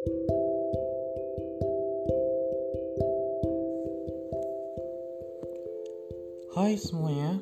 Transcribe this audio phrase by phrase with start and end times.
[0.00, 0.08] Hai
[6.80, 7.36] semuanya,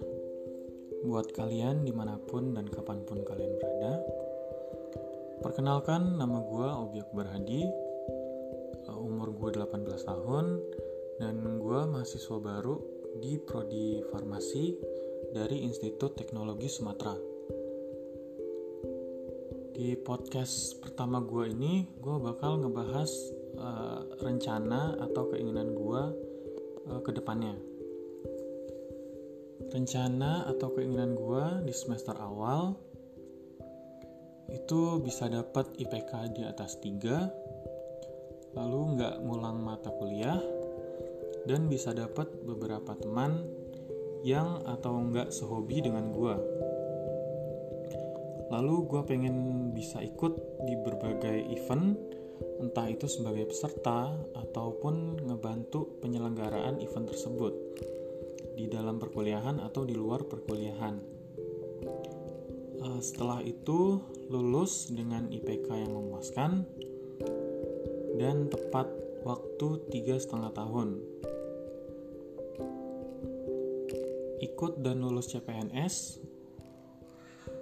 [1.07, 4.03] buat kalian di mana pun dan kapan pun kalian berada
[5.39, 7.63] Perkenalkan nama gue Obyek Berhadi
[8.91, 10.59] eh, Umur gue 18 tahun
[11.23, 12.83] Dan gue mahasiswa baru
[13.23, 14.75] di Prodi Farmasi
[15.31, 17.28] dari Institut Teknologi Sumatera
[19.79, 23.07] Di podcast pertama gue ini gue bakal ngebahas
[23.63, 26.03] uh, rencana atau keinginan gue
[26.91, 27.55] uh, ke depannya.
[29.71, 32.75] Rencana atau keinginan gue di semester awal
[34.51, 40.43] itu bisa dapat IPK di atas 3 lalu nggak ngulang mata kuliah
[41.47, 43.47] dan bisa dapat beberapa teman
[44.27, 46.67] yang atau nggak sehobi dengan gue
[48.49, 49.37] lalu gue pengen
[49.77, 51.97] bisa ikut di berbagai event
[52.59, 57.55] entah itu sebagai peserta ataupun ngebantu penyelenggaraan event tersebut
[58.59, 60.99] di dalam perkuliahan atau di luar perkuliahan.
[62.79, 66.67] Uh, setelah itu lulus dengan IPK yang memuaskan
[68.19, 68.91] dan tepat
[69.23, 70.99] waktu tiga setengah tahun.
[74.39, 76.23] Ikut dan lulus CPNS,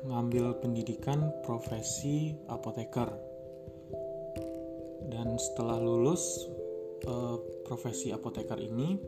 [0.07, 3.11] ngambil pendidikan profesi apoteker.
[5.07, 6.47] Dan setelah lulus
[7.07, 8.99] uh, profesi apoteker ini,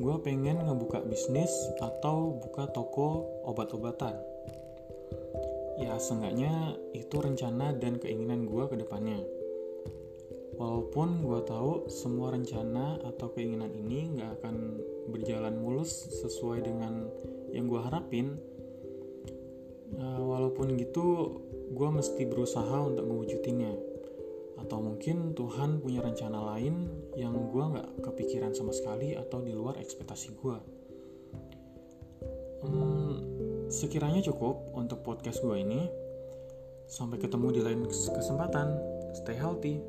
[0.00, 4.16] gue pengen ngebuka bisnis atau buka toko obat-obatan.
[5.78, 9.20] Ya, seenggaknya itu rencana dan keinginan gue ke depannya.
[10.54, 14.78] Walaupun gue tahu semua rencana atau keinginan ini gak akan
[15.10, 15.90] berjalan mulus
[16.22, 17.10] sesuai dengan
[17.50, 18.38] yang gue harapin,
[19.94, 21.38] nah, walaupun gitu
[21.74, 23.94] gue mesti berusaha untuk mewujudinnya
[24.64, 29.76] atau mungkin Tuhan punya rencana lain yang gue nggak kepikiran sama sekali atau di luar
[29.82, 30.56] ekspektasi gue.
[32.64, 33.14] Hmm,
[33.68, 35.84] sekiranya cukup untuk podcast gue ini.
[36.88, 38.78] Sampai ketemu di lain kesempatan.
[39.12, 39.84] Stay healthy.